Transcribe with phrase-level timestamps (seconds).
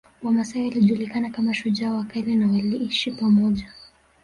[0.23, 3.67] Wamasai walijulikana kama shujaa wakali na waliishi pamoja